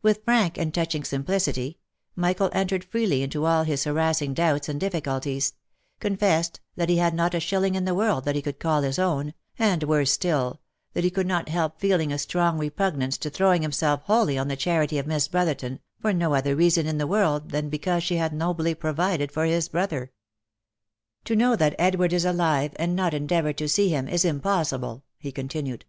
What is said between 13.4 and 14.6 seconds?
himself wholly on the